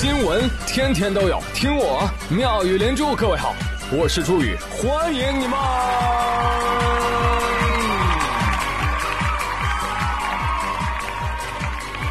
[0.00, 3.14] 新闻天天都有，听我妙语连珠。
[3.14, 3.54] 各位好，
[3.92, 5.58] 我是朱宇，欢迎你们！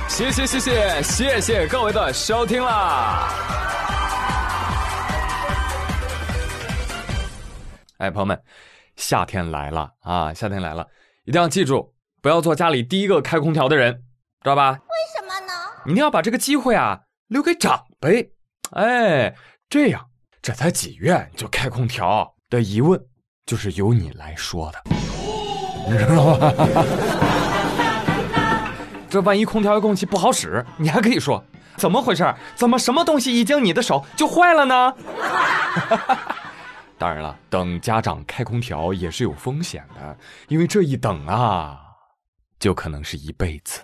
[0.07, 3.28] 谢谢谢谢谢谢各位的收听啦！
[7.97, 8.40] 哎，朋友们，
[8.97, 10.31] 夏天来了啊！
[10.31, 10.85] 夏天来了，
[11.24, 13.92] 一定要记住，不要做家里第一个开空调的人，
[14.44, 14.74] 知道吧？
[14.74, 14.78] 为
[15.17, 15.53] 什么呢？
[15.87, 16.99] 一定要把这个机会啊
[17.30, 18.31] 留给长辈。
[18.71, 19.33] 哎，
[19.70, 20.05] 这样
[20.41, 22.99] 这才几月就开空调的疑问，
[23.45, 24.83] 就是由你来说的，
[25.87, 26.49] 你知道吗？
[29.09, 31.43] 这万一空调遥控器不好使，你还可以说
[31.77, 32.34] 怎么回事？
[32.55, 34.93] 怎么什么东西一经你的手就坏了呢？
[36.99, 40.17] 当然了，等家长开空调也是有风险的，
[40.48, 41.79] 因为这一等啊，
[42.59, 43.81] 就可能是一辈子。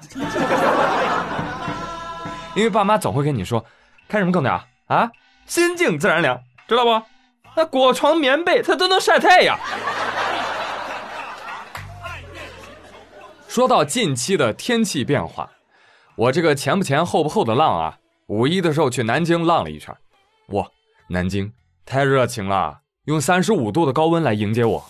[2.55, 3.63] 因为爸妈总会跟你说，
[4.07, 5.11] 开什么空调啊？
[5.45, 7.05] 心静自然凉，知道不？
[7.55, 9.57] 那裹床棉被它都能晒太阳。
[13.47, 15.49] 说到近期的天气变化，
[16.15, 19.95] 我这个前不前后不后的浪啊，五一的时候去南京浪了一圈，
[20.47, 20.67] 哇，
[21.09, 21.53] 南京
[21.85, 24.85] 太热情了，用三十五度的高温来迎接我，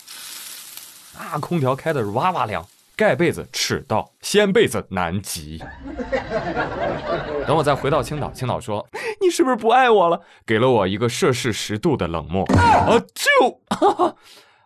[1.16, 5.62] 那空调开的是哇哇凉，盖被子赤道，掀被子南极。
[7.46, 8.88] 等我再回到青岛，青岛说
[9.20, 10.22] 你是不是不爱我了？
[10.46, 13.60] 给了我一个摄氏十度的冷漠，啊就，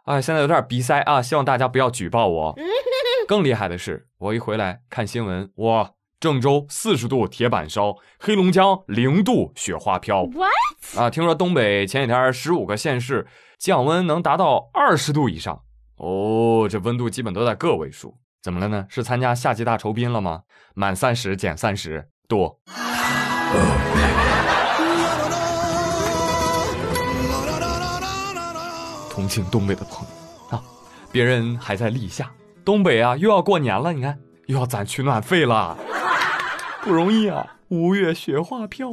[0.05, 2.56] 啊， 现在有点鼻塞啊，希望大家不要举报我。
[3.27, 10.25] 更厉害的是，我一回来看新闻，哇，郑州四十度铁板烧，黑龙江零度雪花飘。
[10.27, 10.98] What？
[10.98, 13.27] 啊，听说东北前几天十五个县市
[13.59, 15.62] 降温能达到二十度以上，
[16.01, 18.17] 哦，这温度基本都在个位数。
[18.43, 18.87] 怎么了呢？
[18.89, 20.41] 是参加夏季大酬宾了吗？
[20.75, 22.59] 满三十减三十多。
[29.11, 30.62] 同情东北的朋友啊，
[31.12, 32.31] 别人还在立夏。
[32.65, 35.77] 东北啊，又要过年了，你看又要攒取暖费了，
[36.82, 37.47] 不容易啊！
[37.69, 38.88] 五月雪花飘，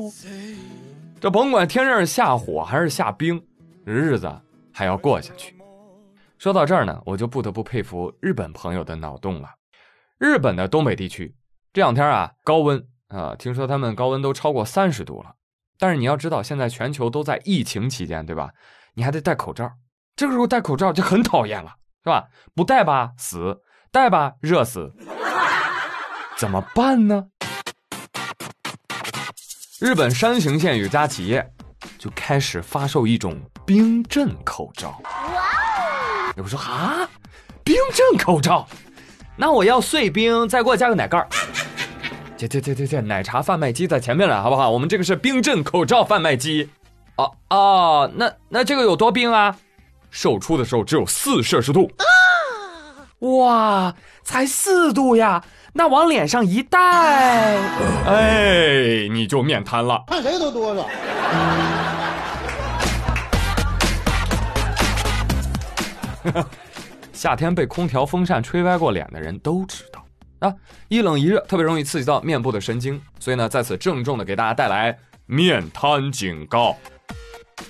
[1.21, 3.41] 这甭管天上是下火还是下冰，
[3.85, 4.29] 日子
[4.73, 5.56] 还要过下去。
[6.37, 9.49] 说到这儿呢，我就不得不佩服日本朋友的脑洞了。
[10.17, 11.35] 日本的东北地区
[11.73, 15.33] 这两天啊，高温啊，听说他们高温都超过三十度了。
[15.79, 18.51] 但是你要知道，现在全球都在疫情期间，对吧？
[18.93, 19.71] 你还得戴口罩，
[20.15, 21.75] 这个时候戴口罩就很讨厌了。
[22.03, 22.25] 是吧？
[22.55, 23.61] 不戴吧死，
[23.91, 24.93] 戴吧热死，
[26.37, 27.27] 怎么办呢？
[29.81, 31.45] 日本山形县有家企业
[31.97, 35.01] 就开始发售一种冰镇口罩。
[36.37, 36.43] 哇！
[36.43, 37.09] 有说啊，
[37.63, 38.67] 冰镇口罩，
[39.35, 41.27] 那我要碎冰，再给我加个奶盖儿。
[42.37, 44.69] 这这这这这，奶茶贩卖机在前面了，好不好？
[44.69, 46.69] 我们这个是冰镇口罩贩卖机。
[47.15, 49.55] 哦哦，那那这个有多冰啊？
[50.11, 51.91] 售出的时候只有四摄氏度，
[53.19, 53.93] 哇，
[54.23, 55.43] 才四度呀！
[55.73, 56.79] 那往脸上一戴，
[58.05, 60.03] 哎，你就面瘫了。
[60.07, 60.85] 看谁都哆嗦。
[67.13, 70.05] 夏天被空调、风扇吹歪过脸的人都知道
[70.47, 70.53] 啊，
[70.87, 76.77] 一冷一热特别容易刺激到面部的神经，所以呢，在此郑重的给大家带来面瘫警告。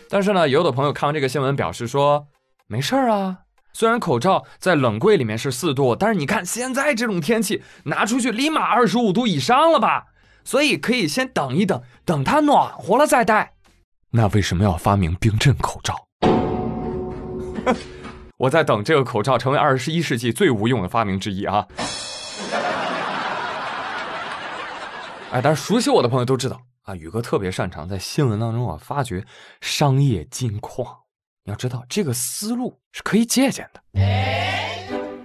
[0.09, 2.27] 但是呢，有的朋友看完这个新闻表示说，
[2.67, 3.37] 没事儿啊。
[3.71, 10.07] 虽然口罩在冷柜里面是四度，但是你看现在这种天气，拿出去立马二十五度以上了吧？
[10.43, 13.53] 所以可以先等一等，等它暖和了再戴。
[14.11, 15.95] 那为什么要发明冰镇口罩？
[18.37, 21.67] 我在等这个口罩成为二十一世纪最无用的发明之一啊！
[25.31, 26.61] 哎，但是熟悉我的朋友都知道。
[26.83, 29.25] 啊，宇哥特别擅长在新闻当中啊发掘
[29.59, 30.85] 商业金矿。
[31.45, 33.81] 你要知道，这个思路是可以借鉴的。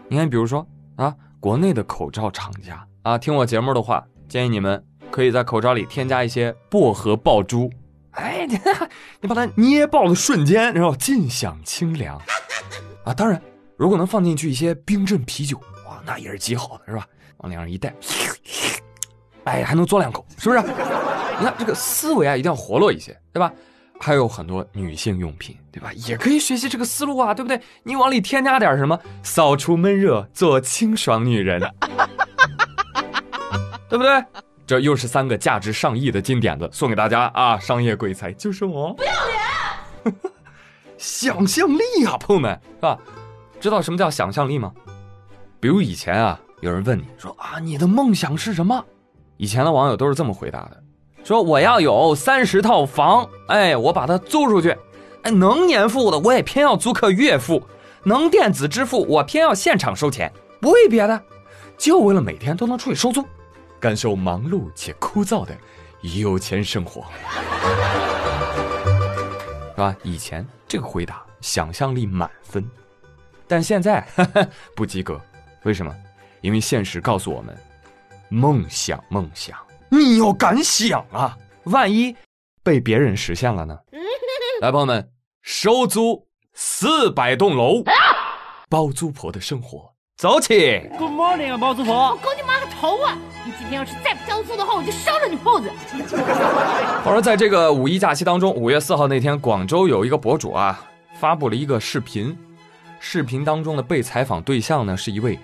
[0.09, 7.71] 你看，比如说啊，国内的口罩厂家啊，听我节目的话，建议你们可以在口罩里添加一些薄荷爆珠。
[8.13, 8.59] 哎，你
[9.21, 12.19] 你把它捏爆的瞬间，然后尽享清凉。
[13.05, 13.41] 啊，当然，
[13.77, 17.07] 如果能放进去一些冰镇啤酒，哇，那也是极好的，是吧？
[17.39, 17.93] 往脸上一戴，
[19.45, 20.63] 哎，还能嘬两口，是不是？
[21.39, 23.53] 你看这个思维啊，一定要活络一些，对吧？
[23.99, 25.93] 还有很多女性用品，对吧？
[26.07, 27.61] 也可以学习这个思路啊，对不对？
[27.83, 31.61] 你往里添加点什么，扫除闷热，做清爽女人，
[33.89, 34.25] 对不对？
[34.65, 37.59] 这又是三个价值上亿的金点子送给大家啊！
[37.59, 40.32] 商业鬼才就是我，不要脸！
[41.03, 42.97] 想象力啊，朋友们，是吧？
[43.59, 44.73] 知道什么叫想象力吗？
[45.59, 48.85] 比如以前啊，有人问你说啊，你的梦想是什么？
[49.37, 50.81] 以前的网友都是这么回答的。
[51.25, 54.77] 说我要有三十套房，哎，我把它租出去，
[55.23, 57.61] 哎，能年付的我也偏要租客月付，
[58.05, 61.21] 能电子支付我偏要现场收钱，不为别的，
[61.77, 63.25] 就为了每天都能出去收租，
[63.81, 65.53] 感受忙碌且枯燥的
[66.01, 67.05] 有钱生活，
[69.75, 69.97] 是吧？
[70.05, 72.67] 以前这个回答想象力满分，
[73.47, 74.03] 但现在
[74.75, 75.21] 不及格，
[75.65, 75.95] 为什么？
[76.41, 77.55] 因为现实告诉我们，
[78.31, 79.55] 梦想，梦想。
[79.91, 81.37] 你要敢想啊！
[81.65, 82.17] 万一
[82.63, 83.79] 被别人实现了呢？
[84.63, 87.85] 来，朋友们，收租四百栋楼，
[88.71, 92.11] 包租婆的生活，走起！Good morning 啊，包租婆！
[92.11, 93.19] 我勾你妈个头啊！
[93.45, 95.69] 你今天要是再不交租的话，我就烧了你铺子！
[97.05, 100.81] 话说，在这个五一假期当中，五月四号那天，广州有一个博主啊，
[101.19, 102.37] 发布了一个视频，
[103.01, 105.37] 视频当中的被采访对象呢，是一位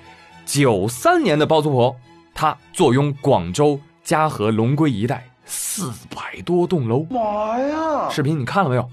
[0.47, 1.97] 九三年的包租婆，
[2.35, 3.81] 她坐拥广州。
[4.05, 8.09] 嘉禾龙归一带四百多栋楼，妈呀！
[8.11, 8.88] 视频你看了没有？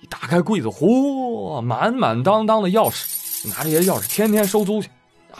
[0.00, 4.88] 一打开柜子，嚯，满满当当的钥匙，拿这些钥匙天天收租去，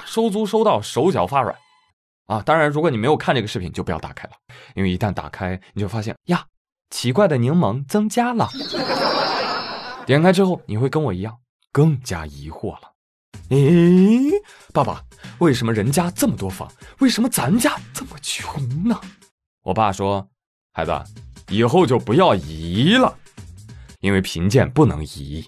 [0.05, 1.57] 收租收到手脚发软，
[2.27, 2.43] 啊！
[2.43, 4.33] 当然，如果你没有看这个视频，就不要打开了，
[4.75, 6.45] 因为一旦打开，你就发现呀，
[6.91, 8.49] 奇怪的柠檬增加了。
[10.05, 11.37] 点开之后，你会跟我一样，
[11.73, 12.93] 更加疑惑了。
[13.49, 14.31] 咦，
[14.73, 15.03] 爸爸，
[15.39, 19.01] 为什么人家这么多房，为什么咱家这么穷呢？
[19.63, 20.29] 我爸说
[20.73, 20.93] ：“孩子，
[21.49, 23.17] 以后就不要移了，
[24.01, 25.45] 因为贫贱不能移。”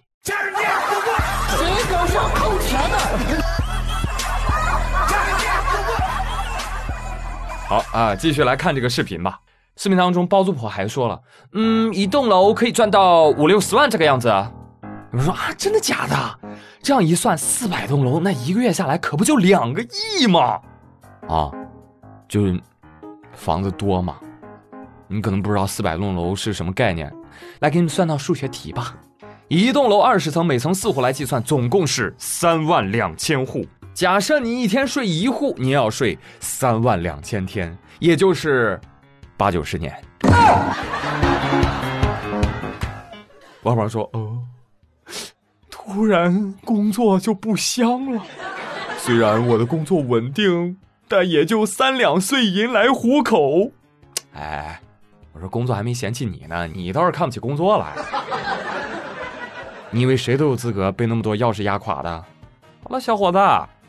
[7.69, 9.39] 好啊，继续来看这个视频吧。
[9.77, 11.21] 视频当中，包租婆还说了
[11.53, 14.29] ：“嗯，一栋楼可以赚到五六十万这个样子。”
[15.13, 16.17] 有人说啊，真的假的？
[16.83, 20.59] 这样一算，四百栋楼，那一个月下来可不就两个亿吗？
[21.29, 21.53] 啊，
[22.27, 22.59] 就是
[23.35, 24.17] 房子多嘛。
[25.07, 27.13] 你可能不知道四百栋楼是什么概念，
[27.61, 28.97] 来给你们算道数学题吧。
[29.49, 33.67] 一栋楼二十层，每层四户来计算，总共是三万两千户。
[33.99, 38.81] 假设你一天睡一户，你要睡三万两千天，也就是
[39.37, 39.93] 八九十年。
[43.65, 44.39] 王宝说：“哦。”
[45.69, 48.23] 突然工作就不香了，
[48.99, 50.77] 虽然我的工作稳定，
[51.09, 53.73] 但也就三两碎银来糊口。
[54.33, 54.81] 哎，
[55.33, 57.93] 我说工作还没嫌弃你呢，你倒是看不起工作了。
[59.91, 62.25] 你以为谁都有资格被那么多钥匙压垮的？
[62.85, 63.39] 好了，小伙子，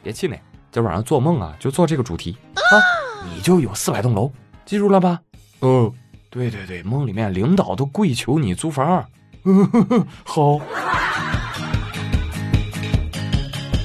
[0.01, 0.39] 别气馁，
[0.71, 2.73] 今晚上做梦啊，就做这个主题啊，
[3.33, 4.31] 你就有四百栋楼，
[4.65, 5.19] 记住了吧？
[5.59, 5.93] 哦，
[6.29, 9.05] 对对对，梦里面领导都跪求你租房。
[10.23, 10.59] 好。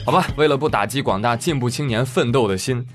[0.04, 2.86] 好吧，为了不打击广大进步青年奋斗的心，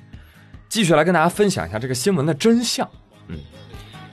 [0.69, 2.87] 继续来跟大家分享一下这个新闻的真相。
[3.27, 3.37] 嗯，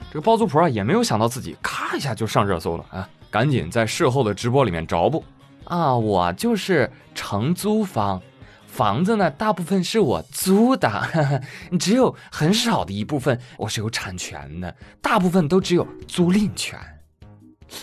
[0.09, 5.23] 这个包租婆啊也没有想到自己咔一下就上热搜了啊，赶紧在事后的直播里面找补
[5.65, 8.19] 啊，我就是承租方，
[8.77, 10.87] 房子呢大部分是我租的，
[11.79, 16.77] 只有很少的一部分我是有产权的，大部分都只有租赁权。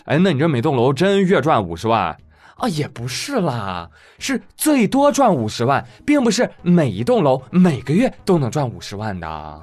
[0.04, 2.16] 哎，那你这每栋楼真月赚五十万？
[2.54, 9.28] 啊，也不是啦，是最多赚五十万，并不是每一栋楼每个月都能赚五十万的。
[9.28, 9.60] 啊、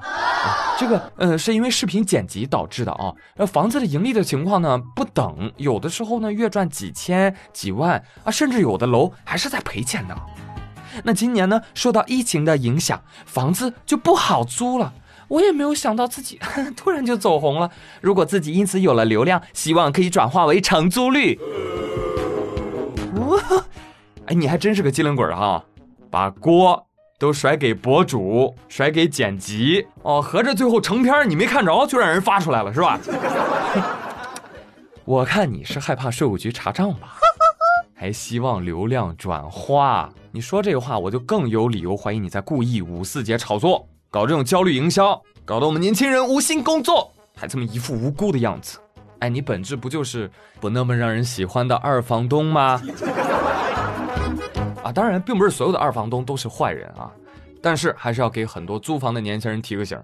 [0.78, 3.10] 这个，呃，是因为视频剪辑导致的啊。
[3.36, 10.14] 呃，房子的盈利的情况呢不等，有的时候呢月赚几千几万啊，甚至有的楼还是在赔钱的。
[11.04, 14.92] 那今年呢受到疫情的影响，房子就不好租了。
[15.28, 16.38] 我也没有想到自己
[16.76, 17.70] 突然就走红了。
[18.00, 21.38] 如果自己因此有了流量，希望可以转化为承租率。
[23.16, 23.40] 哇
[24.26, 25.64] 哎，你还真是个机灵鬼哈，
[26.10, 26.86] 把锅
[27.18, 33.00] 都甩给博主，甩给剪辑哦，合着最后成片你没看着就让人发出来了是吧？
[35.06, 37.16] 我看你是害怕税务局查账吧，
[38.02, 40.12] 还希望流量转化。
[40.32, 48.80] 你说这话，我就更有理由怀疑你在故意五四节炒作，搞这种焦虑营销，搞得我们年轻人无心工作，还这么一副无辜的样子。
[49.20, 50.28] 哎，你本质不就是
[50.58, 52.82] 不那么让人喜欢的二房东吗？
[54.82, 57.08] 啊，当然，并不是所有的二房东都是坏人啊，
[57.62, 59.96] 但是还是要给很多租房的年轻人提个醒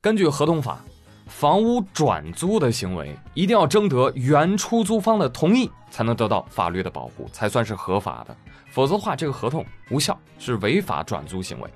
[0.00, 0.82] 根据合同法，
[1.26, 8.36] 房屋转租的行为一定要征得原出租方的同意，才能得到法律的保护，才算是合法的。
[8.70, 11.70] 否则的话，这个合同无效，是违法转租行为。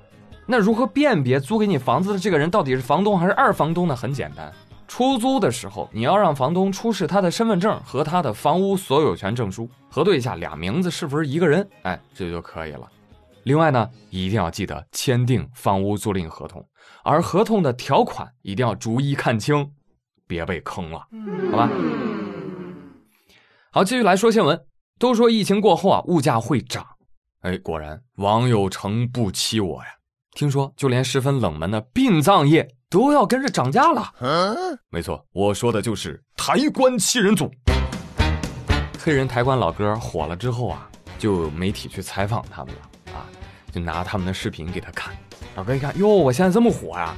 [0.45, 3.95] 那如何辨别租给你房子的这个人到底是房东还是二房东呢？
[3.95, 4.51] 很简单。
[4.87, 12.87] 出租的时候，你要让房东出示他的身份证和他的房屋所有权证书，核对一下俩名字是不是一个人，哎，这就可以了。
[13.43, 16.65] 另外呢，一定要记得签订房屋租赁合同，
[17.03, 19.71] 而合同的条款一定要逐一看清，
[20.27, 21.07] 别被坑了，
[21.51, 21.69] 好吧？
[23.71, 24.59] 好，继续来说新闻。
[24.99, 26.85] 都说疫情过后啊，物价会涨。
[27.41, 29.89] 哎，果然，网友成不欺我呀。
[30.31, 34.11] 听说就连十分冷门的殡葬业都要跟着涨价了。
[34.19, 34.55] 嗯
[34.89, 37.51] 没错，我说的就是抬棺七人组。
[38.99, 40.89] 黑人抬棺老哥火了之后啊，
[41.19, 42.81] 就有媒体去采访他们了
[43.13, 43.25] 啊，
[43.71, 45.15] 就拿他们的视频给他看。
[45.57, 47.15] 老哥一看，哟，我现在这么火呀，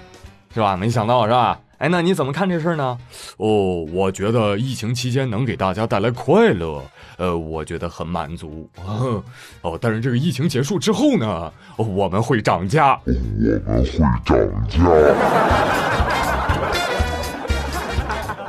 [0.53, 0.77] 是吧？
[0.77, 1.60] 没想到是吧？
[1.79, 2.98] 哎，那你怎么看这事儿呢？
[3.36, 6.81] 哦，我觉得疫情期间能给大家带来快乐，
[7.17, 8.69] 呃，我觉得很满足。
[9.62, 12.98] 哦，但是这个疫情结束之后呢，我们会涨价。
[13.05, 14.79] 我们会涨价。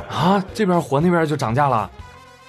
[0.09, 1.91] 啊，这边火，那边就涨价了。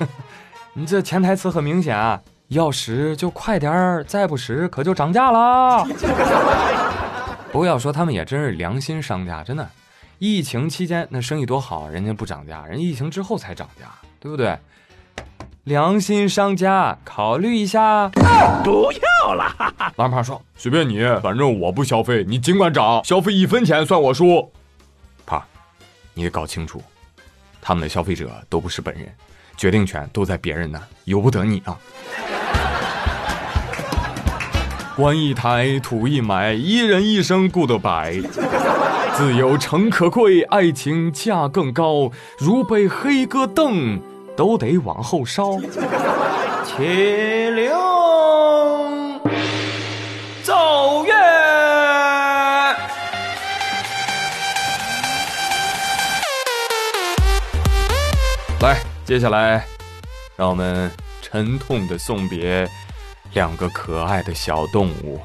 [0.73, 5.87] 你这潜台词很明显啊，要实就快点儿，再不实可就涨价了。
[7.51, 9.69] 不过要说他们也真是良心商家，真的。
[10.19, 13.87] 疫情期间那生意多好，人家不涨价，人疫情之后才涨价，
[14.19, 14.57] 对不对？
[15.65, 18.07] 良心商家，考虑一下。
[18.63, 19.53] 不要了，
[19.97, 24.49] 老胖说随便你，反正我不消费，你尽管涨，消费一分钱算我输。
[25.25, 25.43] 胖，
[26.13, 26.81] 你得搞清楚，
[27.61, 29.13] 他们的消费者都不是本人，
[29.57, 31.77] 决定权都在别人那，由不得你啊。
[34.95, 38.21] 官一抬，土一埋，一人一生顾得白。
[39.15, 42.11] 自由诚可贵，爱情价更高。
[42.37, 43.99] 如被黑哥瞪，
[44.35, 45.57] 都得往后稍。
[46.65, 47.73] 且留
[50.43, 51.13] 奏乐。
[58.61, 59.65] 来，接下来，
[60.35, 62.67] 让我们沉痛的送别
[63.33, 65.19] 两个可爱的小动物。